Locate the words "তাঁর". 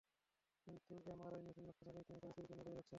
2.21-2.31